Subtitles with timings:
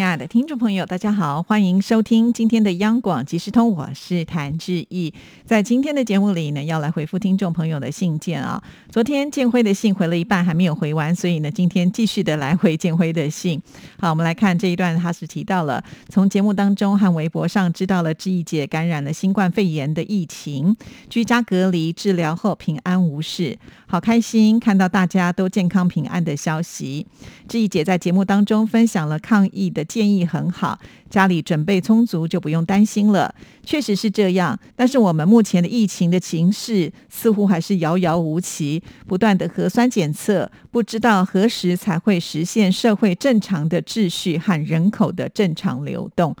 [0.00, 5.12] 亲爱的听众朋友，大家好，欢迎收听今天的央广即时通，我是谭志毅。
[5.44, 8.62] 在今天的节目里呢，要来回复听众朋友的信件啊。
[8.88, 13.60] 昨天建辉的信回了一半，还没有回完，所以呢，今天继续的来回建辉的信。
[13.98, 20.74] 好，我们来看这一段，他是提到了从节目当中和微博上知道了志毅姐感染了新冠肺炎的疫情，
[21.10, 27.06] 居家隔离治疗后平安无事，好开心看到大家都健康平安的消息。
[27.46, 29.84] 志毅姐在节目当中分享了抗疫的。
[29.90, 30.78] 建议很好，
[31.10, 33.34] 家里准备充足就不用担心了。
[33.64, 46.36] 确实是这样，但是我们目前的疫情的形势似乎还是遥遥无期，不断的核酸检测，不知道何时才会实现社会正常的秩序和人口的正常流动。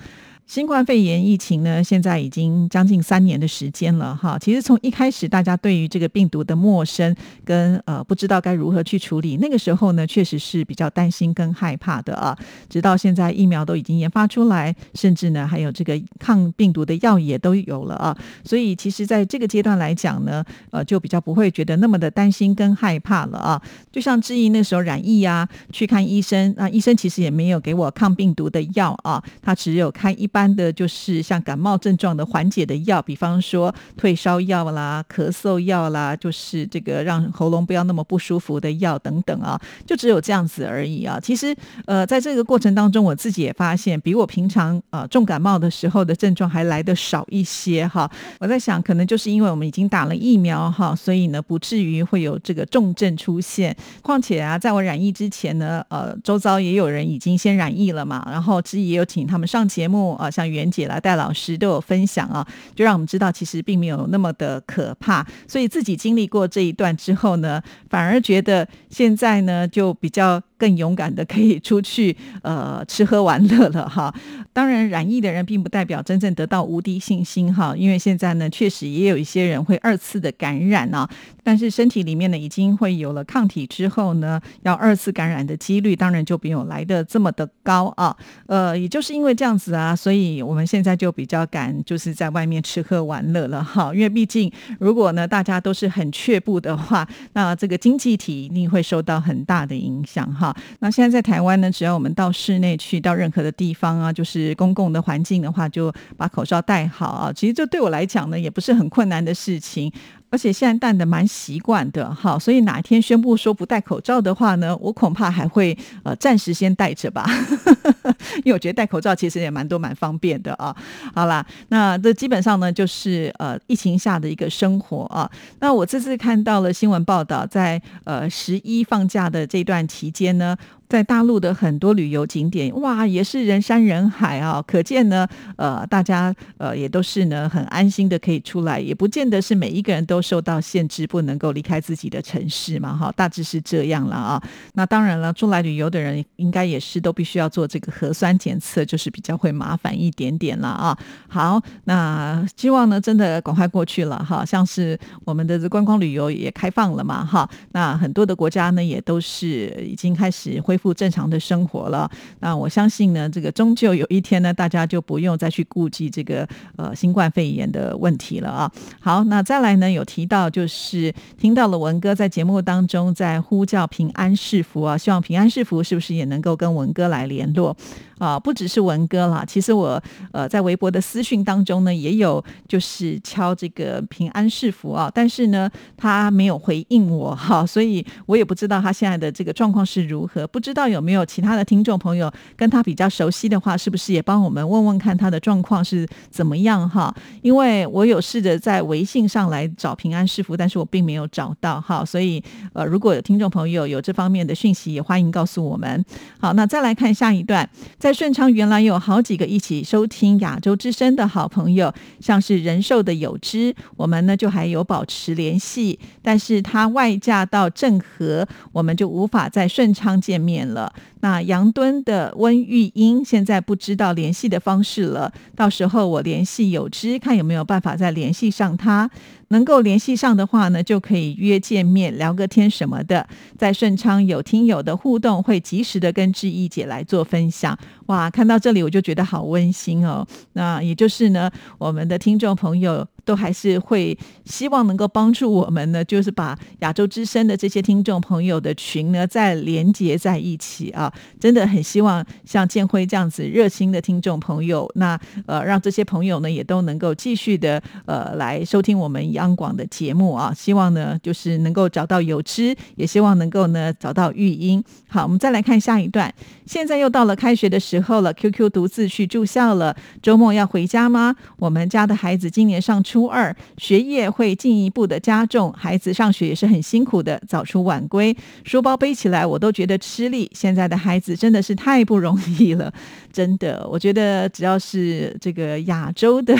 [0.50, 4.36] 新冠肺炎疫情呢，现在已经将近三年的时间了哈。
[4.36, 12.36] 其实从一开始，大家对于这个病毒的陌生跟呃不知道该如何去处理，那个时候呢，确实是比较担心跟害怕的啊。
[12.68, 18.18] 直到现在疫苗都已经研发出来，甚至呢还有这个抗病毒的药也都有了啊。
[18.44, 23.62] 所以其实在这个阶段来讲呢，呃，就比较不会觉得那么的担心跟害怕了啊。
[23.92, 30.39] 就像志毅那时候染疫啊，去看医生，那医生其实也没有给我抗病毒的药啊，他只有开一般。
[30.40, 41.20] 般的就是像感冒症状的缓解的药，比方说退烧药啦、咳嗽药啦，就是这个让喉咙不要那么不舒服的药等等啊，就只有这样子而已啊。
[41.22, 48.10] 其实呃，在这个过程当中，我自己也发现，比我平常呃重感冒的时候的症状还来得少一些哈。
[48.38, 53.76] 我在想，可能就是因为我们已经打了疫苗哈，所以呢不至于会有这个重症出现。
[54.00, 60.29] 况且啊，在我染疫之前呢，呃，周遭也有人已经先染疫了嘛，然后之己也有请他们上节目啊。
[60.30, 65.26] 像袁姐啦、戴老师都有分享啊，就让我们知道其实并没有那么的可怕。
[65.48, 70.40] 所以自己经历过这一段之后呢，反而觉得现在呢就比较。
[70.60, 74.14] 更勇敢的可以出去呃吃喝玩乐了哈。
[74.52, 81.08] 当然染疫的人并不代表真正得到无敌信心哈，因为现在呢确实也有一些人会二次的感染啊。
[81.42, 88.14] 但是身体里面呢已经会有了抗体之后呢，要二次感染的几率当然就没有来的这么的高啊。
[88.46, 93.94] 呃，也就是因为这样子啊，所以我们现在就比较敢就是在外面吃喝玩乐了哈。
[93.94, 100.49] 因为毕竟如果呢大家都是很却步的话，那这个经济体一定会受到很大的影响哈。
[100.80, 107.32] 那现在在台湾呢，只要我们到室内去，到任何的地方啊，就是公共的环境的话，就把口罩戴好啊。
[107.32, 109.92] 其实这对我来讲呢，也不是很困难的事情。
[110.32, 117.28] 而且现在戴的蛮习惯的哈，所以哪一天宣布说不戴口罩的话呢，我恐怕还会呃暂时先戴着吧，
[118.36, 120.74] 因为我觉得戴口罩其实也蛮多蛮方便的啊。
[121.14, 125.30] 好啦，那这基本上呢就是呃疫情下的一个生活啊。
[125.60, 130.56] 那我这次看到了新闻报道，在呃十一放假的这段期间呢。
[130.90, 134.60] 在大陆的很多旅游景点，哇，也是人山人海啊！
[134.66, 135.24] 可见呢，
[135.54, 144.42] 呃，大家呃也都是呢很安心的可以出来，也不见得是每一个人都受到限制，不能够离开自己的城市嘛，哈，大致是这样了啊。
[144.74, 150.98] 那当然了，出来旅游的人应该也是都必须要做这个核酸检测，就是比较会麻烦一点点了啊。
[151.28, 160.80] 好，那希望呢真的赶快过去了哈，像是我们的观光旅游也开放了嘛，哈，那很多的国家呢也都是已经开始恢。
[160.80, 168.72] 复正常的生活了，那我相信呢，这个终究有一天呢，大家就不用再去顾及这个呃新冠肺炎的问题了啊。
[168.98, 177.76] 好，那再来呢，有提到就是听到了文哥在节目当中在呼叫平安是福啊，希望平安是福是不是也能够跟文哥来联络？
[178.18, 180.02] 啊，不只是文哥啦，其实我
[180.32, 197.14] 呃在微博的私讯当中呢，也有就是敲这个平安是福啊，但是呢他没有回应我哈，所以我也不知道他现在的这个状况是如何，不知道有没有其他的听众朋友跟他比较熟悉的话，是不是也帮我们问问看他的状况是怎么样哈？
[197.40, 202.42] 因为我有试着在微信上来找平安是福，但是我并没有找到哈，所以
[202.74, 206.04] 呃如果有听众朋友有这方面的讯息，也欢迎告诉我们。
[206.38, 207.66] 好，那再来看下一段
[207.98, 208.10] 在。
[208.20, 211.90] 顺昌原来有好几个一起收听亚洲之声的好朋友，
[212.20, 215.98] 像是人寿的有之，我们呢就还有保持联系。
[216.20, 220.92] 但是他外嫁到郑和，我们就无法在顺昌见面了。
[221.20, 229.10] 那杨敦的温玉英现在不知道联系的方式了，到时候我联系有知，看有没有办法再联系上他。
[229.48, 233.26] 能够联系上的话呢，就可以约见面聊个天什么的。
[233.58, 237.76] 在顺昌有听友的互动，会及时的跟志毅姐来做分享。
[238.06, 240.24] 哇，看到这里我就觉得好温馨哦。
[240.52, 243.06] 那也就是呢，我们的听众朋友。
[243.30, 251.12] 都还是会希望能够帮助我们呢，就是把亚洲之声的这些听众朋友的群呢再连接在一起啊！
[251.38, 255.16] 真的很希望像建辉这样子热心的听众朋友，那
[255.46, 260.52] 呃让这些朋友呢也都能够继续的呃来收听我们央广的节目啊！
[260.52, 264.82] 希望呢就是能够找到有知，也希望能够呢找到育英。
[265.06, 266.34] 好，我们再来看下一段。
[266.66, 269.96] 现在又到了开学的时候了，QQ 独自去住校了。
[270.20, 271.36] 周末要回家吗？
[271.58, 278.34] 我们家的孩子今年上初初二，学业会进一步的加重，孩子上学也是很辛苦的，早出晚归，
[278.64, 280.50] 书包背起来我都觉得吃力。
[280.54, 282.90] 现在的孩子真的是太不容易了，
[283.30, 286.56] 真的，我觉得只要是这个亚洲的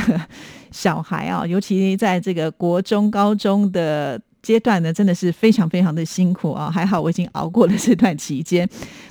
[0.70, 4.20] 小孩啊，尤其在这个国中、高中的。
[4.42, 6.70] 阶段呢，真的是非常非常的辛苦啊！
[6.70, 8.66] 还好我已经熬过了这段期间。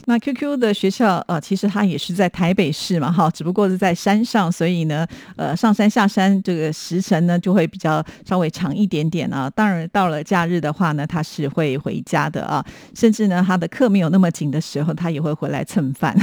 [0.09, 9.47] 那 QQ 的学校呃，其实它也是在台北市嘛，哈，只不过是在山上，所以呢，呃，上山下山这个时程呢就会比较稍微长一点点啊。
[9.51, 12.65] 当然到了假日的话呢，他是会回家的啊，
[12.95, 16.17] 甚至呢他的课没有那么紧的时候，他也会回来蹭饭。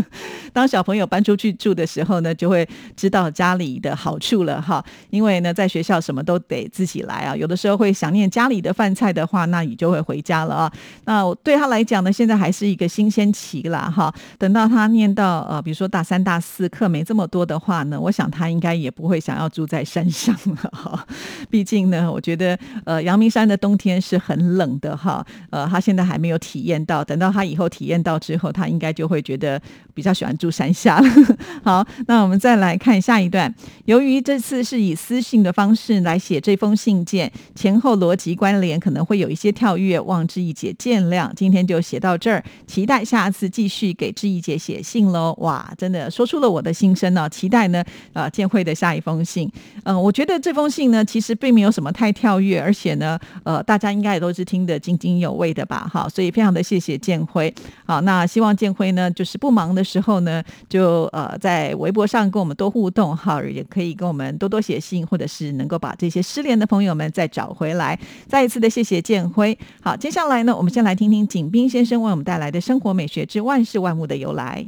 [0.52, 8.50] 当小朋友搬出去住的时候呢，就会知道家里的好处了哈，因为呢在学校什么都得自己来啊，有的时候会想念家。
[8.50, 10.72] 里的饭菜的话，那你就会回家了啊。
[11.04, 14.12] 那对他来讲呢，现在还是一个新鲜期了，哈。
[14.38, 21.06] 等到他念到呃，比如说大三、大四，课没这么多的话呢，我想他应该也不会想要住在山上了哈。
[21.48, 25.24] 毕竟呢，我觉得呃，阳明山的冬天是很冷的哈。
[25.50, 29.60] 呃，他现在还没有体验到，等到他以后体验到之后，他应该就会觉得
[29.94, 31.08] 比较喜欢住山下了。
[31.62, 33.54] 好，那我们再来看下一段。
[33.84, 38.30] 由于这次是以私信的方式来写这封信件，前后逻辑。
[38.40, 41.30] 关联可能会有一些跳跃，望志毅姐见谅。
[41.34, 45.34] 今天就写到这儿，期待下下次继续给志毅姐写信喽。
[45.40, 47.28] 哇，真的说出了我的心声呢。
[47.28, 47.84] 期待呢，
[48.14, 49.50] 呃，建会的下一封信。
[49.82, 55.86] 嗯，我觉得这封信呢，其实并没有什么太跳跃，而且呢，呃，大家应该也都是听得津津有味的吧？
[55.92, 57.54] 哈，所以非常的谢谢建辉。
[57.84, 67.98] 好，那希望建辉呢，就是不忙的时候呢，就呃在微博上跟我们多互动，哈，也可以跟我们多多写信，或者是能够把这些失联的朋友们再找回来。
[68.26, 69.56] 再一次的谢谢建辉。
[69.82, 74.64] 好，接下来呢，我们先来听听景斌先生为我们带来的生活美学之万事万物的由来。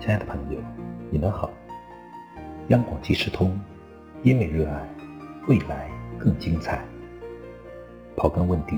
[0.00, 0.58] 亲爱的朋友，
[1.08, 1.48] 你们好。
[2.70, 3.56] 央广即时通，
[4.24, 4.88] 因为热爱，
[5.46, 5.88] 未来
[6.18, 6.84] 更精彩。
[8.16, 8.76] 刨根问底。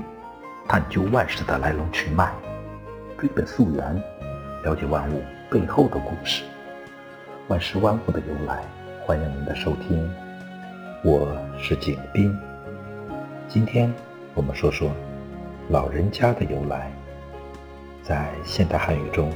[0.67, 2.31] 探究万事的来龙去脉，
[3.17, 3.95] 追本溯源，
[4.63, 6.43] 了解万物背后的故事，
[7.49, 8.63] 万事万物的由来。
[9.05, 10.09] 欢迎您的收听，
[11.03, 12.33] 我是景斌。
[13.49, 13.93] 今天
[14.33, 14.89] 我们说说
[15.67, 16.89] “老人家”的由来。
[18.01, 19.29] 在现代汉语中，“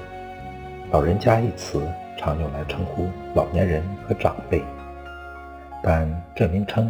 [0.90, 1.86] 老人家”一词
[2.18, 4.64] 常用来称呼老年人和长辈，
[5.84, 6.90] 但这名称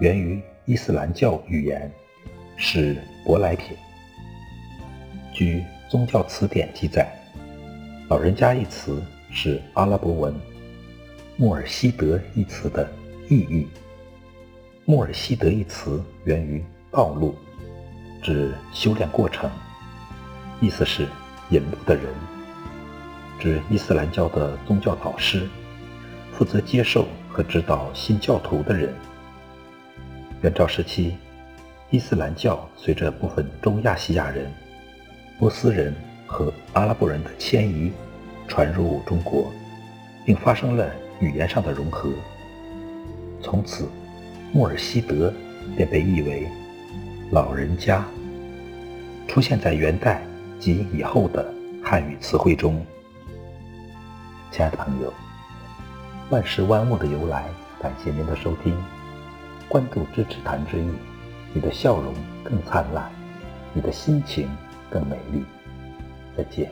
[0.00, 1.88] 源于伊斯兰教语言。
[2.56, 3.76] 是舶来品。
[5.32, 7.08] 据宗教词典记载
[8.08, 10.34] ，“老人家”一词是阿拉伯文
[11.36, 12.90] “穆尔希德”一词的
[13.28, 13.68] 意译。
[14.86, 17.34] “穆尔希德”一词源于道路，
[18.22, 19.50] 指修炼过程，
[20.58, 21.06] 意思是
[21.50, 22.04] 引路的人，
[23.38, 25.46] 指伊斯兰教的宗教导师，
[26.32, 28.94] 负责接受和指导新教徒的人。
[30.42, 31.14] 元朝时期。
[31.90, 34.52] 伊斯兰教随着部分中亚西亚人、
[35.38, 35.94] 波斯人
[36.26, 37.92] 和阿拉伯人的迁移，
[38.46, 39.50] 传入中国，
[40.24, 42.10] 并发生了语言上的融合。
[43.42, 43.88] 从此，
[44.52, 45.32] 穆尔希德
[45.76, 46.46] 便被译为
[47.32, 48.04] “老人家”，
[49.26, 50.22] 出现在元代
[50.60, 52.84] 及以后的汉语词汇中。
[54.50, 55.12] 亲爱的朋友，
[56.30, 57.44] 万事万物的由来，
[57.80, 58.76] 感谢您的收听，
[59.68, 60.88] 关注支持谭志毅。
[61.54, 62.12] 你的笑容
[62.44, 63.10] 更灿烂，
[63.72, 64.48] 你的心情
[64.90, 65.42] 更美丽。
[66.38, 66.70] 再见。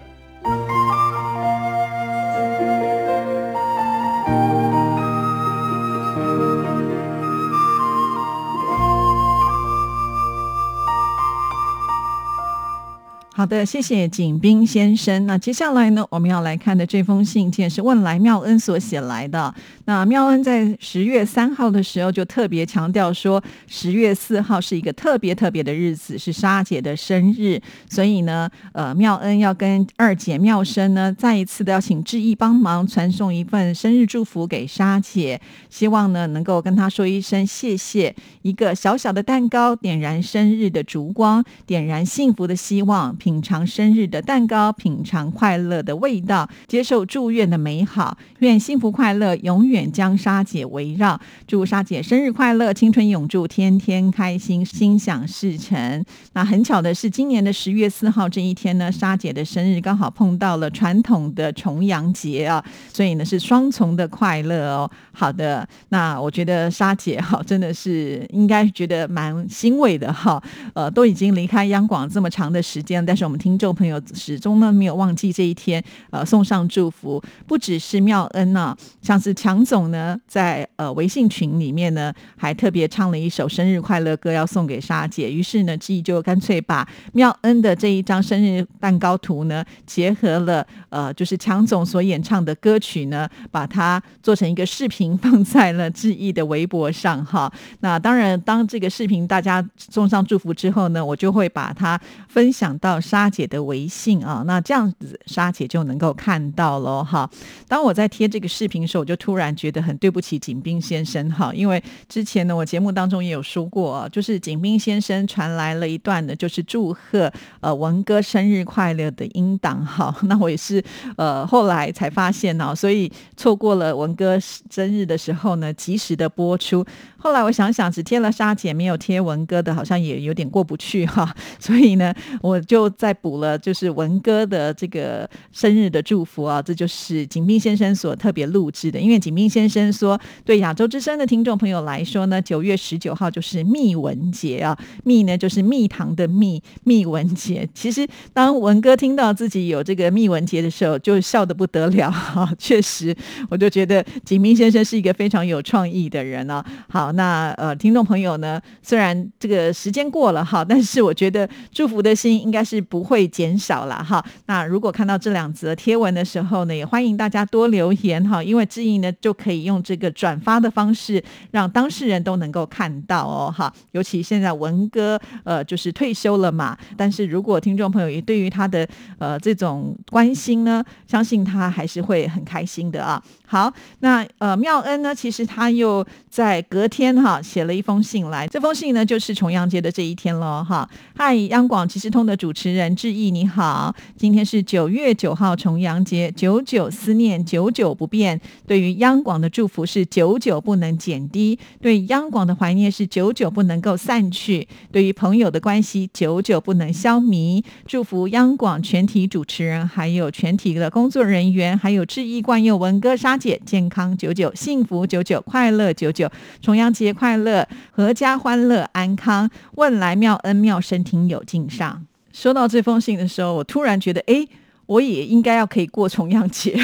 [13.37, 15.27] 好的，谢谢景斌先生。
[15.27, 19.55] 那接下来呢，我们要来看的这封信件是问来妙恩所写来的。
[19.85, 35.39] 那妙恩在十月三号的时候就特别强调说，十月四号是一个特别特别的日子，是沙姐的生日，所以呢，呃，妙恩要跟二姐妙生呢再一次的要请志毅帮忙传送一份生日祝福给沙姐，
[35.69, 38.17] 希望呢能够跟她说一声谢谢。
[38.41, 43.15] 一个小小的蛋糕，点燃生日的烛光，点燃幸福的希望。
[43.27, 51.21] 品尝生日的蛋糕，品尝快乐的味道，接受祝愿的美好，愿幸福快乐永远将沙姐围绕。
[51.45, 56.05] 祝沙姐生日快乐，青春永驻，天天开心，心想事成。
[56.35, 64.89] 那很巧的是，今年的十月四号这一天呢，沙姐的生日刚好碰到了传统的重阳节啊，所以呢是双重的快乐哦。
[65.11, 70.41] 好的，那我觉得沙姐哈真的是应该觉得蛮欣慰的哈。
[70.75, 77.23] 呃，都已经离开央广这么长的时间，但是我们听众朋友始终呢没有忘记这一天，呃，送上祝福。
[77.47, 85.33] 不只是妙恩呐，像是强总呢，在呃微信群里面呢，还特别唱了一首生日快乐歌要送给沙姐。
[85.33, 97.51] 于是呢，记忆就干脆把妙恩的这一张生日蛋糕图呢，结合了呃，就是强总所演唱的歌曲呢，把它做成一个视频放在了志毅的微博上哈。
[97.81, 103.01] 那当然，当这个视频大家送上祝福之后呢，我就会把它分享到。
[103.07, 107.31] 沙姐的微信啊，那这样子沙姐就能够看到喽哈。
[107.69, 120.13] 当我在贴这个视频的时候，我就突然觉得很对不起景斌先生哈，因为之前呢，我节目当中也有说过，就是景斌先生传来了一段呢，就是祝贺呃文哥生日快乐的音档哈。
[120.27, 120.83] 那我也是
[121.17, 126.85] 呃后来才发现呢，所以错过了文哥生日的时候呢，及时的播出。
[127.27, 131.35] 后来我想想，只贴了沙姐，没有贴文哥的，好像也有点过不去哈。
[131.59, 132.89] 所以呢，我就。
[132.97, 138.99] 再补了，就是文哥的这个生日的祝福啊，这就是景斌先生所特别录制的。
[138.99, 147.69] 因为景斌先生说，对亚洲之声的听众朋友来说呢，九月十九号就是蜜文节啊，蜜呢就是蜜糖的蜜，蜜文节。
[147.75, 152.49] 其实当文哥听到自己有这个蜜文节的时候，就笑得不得了哈。
[152.57, 153.15] 确实，
[153.51, 156.65] 我就觉得景斌先生是一个非常有创意的人啊。
[156.89, 162.77] 好，那呃，听众朋友呢，虽然这个时间过了哈，但是我觉得祝福的心应该是。
[162.89, 164.25] 不会减少了哈。
[164.47, 171.21] 那如果看到这两则贴文的时候呢，也欢迎大家多留言哈， 因为志毅呢就可以用这个转发的方式，
[171.51, 173.73] 让当事人都能够看到哦哈。
[173.91, 178.87] 尤其现在文哥呃就是退休了嘛，但是如果听众朋友也对于他的
[179.19, 183.21] 呃这种关心呢，相信他还是会很开心的啊。
[183.47, 190.89] 好，那呃妙恩呢，其实他又在隔天天哈写了一封信来，这封信呢就是重阳节的这一天喽哈。
[191.17, 192.67] 嗨，央广即时通的主持。
[192.77, 198.39] 人志毅，你好，今天是九月九号重阳节，久久思念，久久不变。
[198.67, 207.63] 对于央广的祝福是久久不能减低，对央广的怀念是久久不能够散去，对于朋友的关系久久不能消弭。
[207.87, 216.29] 祝福央广全体主持人，还有全体的工作人员，还有志毅冠佑文哥沙姐，健康久久，幸福久久，快乐久久，
[216.61, 222.07] 重阳节快乐，阖家欢乐安康，问来妙恩妙身听有敬上。
[222.33, 224.47] 收到这封信的时候，我突然觉得，哎，
[224.87, 226.79] 我也应该要可以过重阳节。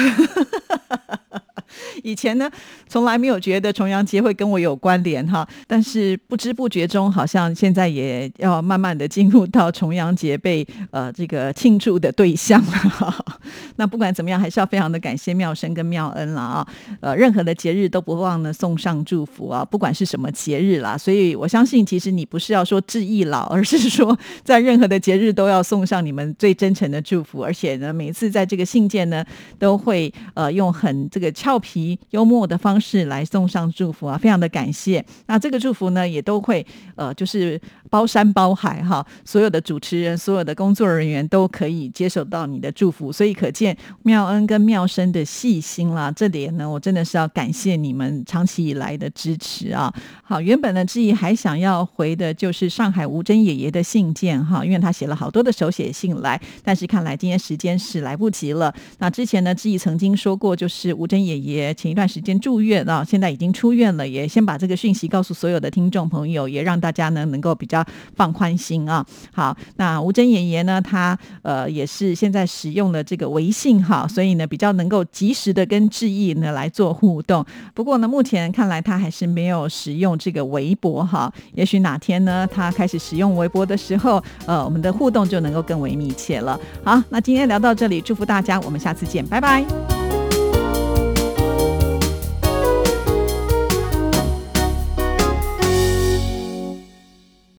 [2.03, 2.49] 以前呢，
[2.87, 13.25] 从来没有觉得重阳节会跟我有关联哈，但是不知不觉中，好像现在也要慢慢的进入到重阳节被呃这个庆祝的对象了。
[13.77, 16.67] 那不管怎么样，还是要非常的感谢妙生跟妙恩了啊。
[17.01, 20.97] 呃，任何的节日都不忘呢送上祝福啊，不管是什么节日啦。
[20.97, 29.23] 所以我相信，其实你不是要说致意老，而是说在任何的节日都要送上你们最真诚的祝福，而且呢，每次在这个信件呢，
[29.57, 31.97] 都会呃用很这个俏皮。
[32.09, 35.03] 幽默的方式来送上祝福啊，非常的感谢。
[35.27, 36.63] 那这个祝福呢，也都会
[36.95, 46.11] 呃，就是包山包海哈，所有的主持人、所有的工作人员都可以接受到你的祝福，所以可见妙恩跟妙生的细心啦。
[46.11, 49.91] 这点呢，我真的是要感谢你们长期以来的支持啊。
[50.21, 58.73] 好，原本呢，志毅还想要回的就是上海吴珍爷爷的信件哈，因为他写了好多的手写信来，但是看来今天时间是来不及了。
[58.99, 61.52] 那之前呢，志毅曾经说过，就是吴珍爷爷。
[61.53, 69.05] 也前一段时间住院啊，现在已经出院了，也先把这个讯息告诉所有的听众朋友，也让大家呢能够比较放宽心啊。
[69.31, 77.45] 好，那吴珍爷爷呢，他呃也是现在使用了这个微信哈，所以呢比较能够及时的跟志毅呢来做互动。
[77.73, 81.31] 不过呢，目前看来他还是没有使用这个微博哈。
[81.53, 86.59] 也许哪天呢，他开始使用微博的时候，呃，我们的互动就能够更为密切了。
[86.83, 90.02] 好，那今天聊到这里，祝福大家，我们下次见，拜拜。